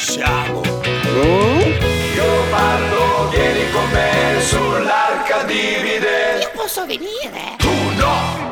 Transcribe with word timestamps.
Lasciamo? 0.00 0.62
Io 2.14 2.42
parlo, 2.50 3.28
vieni 3.28 3.70
con 3.70 3.90
me 3.90 4.40
sull'arca 4.40 5.42
divide. 5.42 6.38
Io 6.40 6.50
posso 6.54 6.86
venire? 6.86 7.59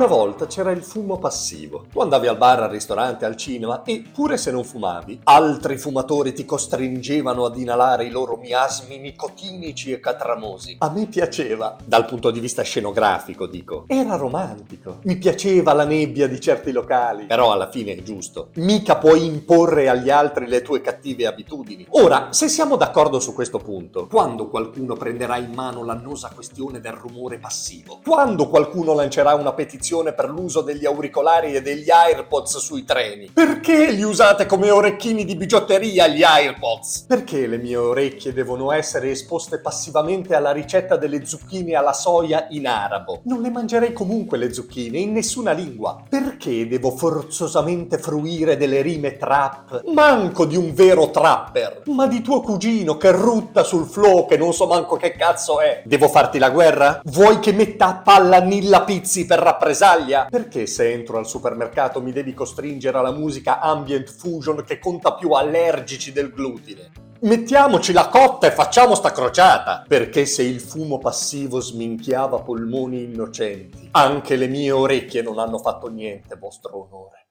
Una 0.00 0.08
volta 0.08 0.46
c'era 0.46 0.70
il 0.70 0.82
fumo 0.82 1.18
passivo. 1.18 1.84
Tu 1.92 2.00
andavi 2.00 2.26
al 2.26 2.38
bar, 2.38 2.62
al 2.62 2.70
ristorante, 2.70 3.26
al 3.26 3.36
cinema 3.36 3.82
e, 3.82 4.02
pure 4.10 4.38
se 4.38 4.50
non 4.50 4.64
fumavi, 4.64 5.20
altri 5.24 5.76
fumatori 5.76 6.32
ti 6.32 6.46
costringevano 6.46 7.44
ad 7.44 7.58
inalare 7.58 8.06
i 8.06 8.10
loro 8.10 8.38
miasmi 8.38 8.96
nicotinici 8.96 9.92
e 9.92 10.00
catramosi. 10.00 10.76
A 10.78 10.88
me 10.88 11.04
piaceva, 11.04 11.76
dal 11.84 12.06
punto 12.06 12.30
di 12.30 12.40
vista 12.40 12.62
scenografico, 12.62 13.46
dico. 13.46 13.84
Era 13.88 14.16
romantico. 14.16 15.00
Mi 15.02 15.18
piaceva 15.18 15.74
la 15.74 15.84
nebbia 15.84 16.26
di 16.26 16.40
certi 16.40 16.72
locali. 16.72 17.26
Però 17.26 17.52
alla 17.52 17.68
fine 17.68 17.92
è 17.92 18.02
giusto. 18.02 18.48
Mica 18.54 18.96
puoi 18.96 19.26
imporre 19.26 19.90
agli 19.90 20.08
altri 20.08 20.46
le 20.46 20.62
tue 20.62 20.80
cattive 20.80 21.26
abitudini. 21.26 21.86
Ora, 21.90 22.28
se 22.30 22.48
siamo 22.48 22.76
d'accordo 22.76 23.20
su 23.20 23.34
questo 23.34 23.58
punto, 23.58 24.06
quando 24.06 24.48
qualcuno 24.48 24.94
prenderà 24.94 25.36
in 25.36 25.52
mano 25.52 25.84
l'annosa 25.84 26.30
questione 26.34 26.80
del 26.80 26.92
rumore 26.92 27.38
passivo? 27.38 28.00
Quando 28.02 28.48
qualcuno 28.48 28.94
lancerà 28.94 29.34
una 29.34 29.52
petizione 29.52 29.88
per 29.90 30.30
l'uso 30.30 30.60
degli 30.60 30.86
auricolari 30.86 31.52
e 31.52 31.62
degli 31.62 31.90
AirPods 31.90 32.58
sui 32.58 32.84
treni? 32.84 33.28
Perché 33.34 33.90
li 33.90 34.04
usate 34.04 34.46
come 34.46 34.70
orecchini 34.70 35.24
di 35.24 35.34
bigiotteria 35.34 36.06
gli 36.06 36.22
AirPods? 36.22 37.06
Perché 37.08 37.48
le 37.48 37.58
mie 37.58 37.74
orecchie 37.74 38.32
devono 38.32 38.70
essere 38.70 39.10
esposte 39.10 39.58
passivamente 39.58 40.36
alla 40.36 40.52
ricetta 40.52 40.96
delle 40.96 41.26
zucchine 41.26 41.74
alla 41.74 41.92
soia 41.92 42.46
in 42.50 42.68
arabo? 42.68 43.22
Non 43.24 43.42
le 43.42 43.50
mangerei 43.50 43.92
comunque 43.92 44.38
le 44.38 44.52
zucchine 44.52 44.98
in 44.98 45.12
nessuna 45.12 45.50
lingua. 45.50 46.04
Perché 46.08 46.68
devo 46.68 46.92
forzosamente 46.92 47.98
fruire 47.98 48.56
delle 48.56 48.82
rime 48.82 49.16
trap? 49.16 49.82
Manco 49.92 50.44
di 50.44 50.56
un 50.56 50.72
vero 50.72 51.10
trapper, 51.10 51.82
ma 51.86 52.06
di 52.06 52.22
tuo 52.22 52.40
cugino 52.42 52.96
che 52.96 53.10
rutta 53.10 53.64
sul 53.64 53.86
flow 53.86 54.26
che 54.28 54.36
non 54.36 54.52
so 54.52 54.68
manco 54.68 54.94
che 54.94 55.16
cazzo 55.16 55.60
è. 55.60 55.82
Devo 55.84 56.06
farti 56.06 56.38
la 56.38 56.50
guerra? 56.50 57.00
Vuoi 57.06 57.40
che 57.40 57.50
metta 57.52 57.88
a 57.88 57.96
palla 57.96 58.38
Nilla 58.38 58.82
Pizzi 58.82 59.26
per 59.26 59.40
rappresaglia? 59.80 60.26
Perché 60.30 60.66
se 60.66 60.92
entro 60.92 61.18
al 61.18 61.26
supermercato 61.26 62.02
mi 62.02 62.12
devi 62.12 62.34
costringere 62.34 62.98
alla 62.98 63.12
musica 63.12 63.60
ambient 63.60 64.10
fusion 64.10 64.62
che 64.64 64.78
conta 64.78 65.14
più 65.14 65.30
allergici 65.30 66.12
del 66.12 66.32
glutine? 66.32 67.08
Mettiamoci 67.22 67.92
la 67.92 68.08
cotta 68.08 68.46
e 68.46 68.50
facciamo 68.50 68.94
sta 68.94 69.12
crociata! 69.12 69.84
Perché 69.86 70.24
se 70.26 70.42
il 70.42 70.60
fumo 70.60 70.98
passivo 70.98 71.60
sminchiava 71.60 72.40
polmoni 72.40 73.02
innocenti, 73.04 73.88
anche 73.92 74.36
le 74.36 74.46
mie 74.46 74.70
orecchie 74.70 75.22
non 75.22 75.38
hanno 75.38 75.58
fatto 75.58 75.88
niente, 75.88 76.36
vostro 76.36 76.88
onore. 76.88 77.26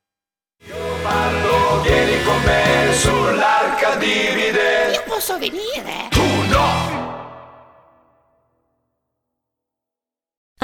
Io 0.68 0.76
parlo, 1.02 1.82
vieni 1.82 2.24
con 2.24 2.42
me 2.44 2.94
sull'arca 2.94 3.96
divide. 3.96 4.92
Io 4.94 5.04
posso 5.08 5.38
venire? 5.40 6.10
Tu 6.10 6.22
no! 6.52 6.69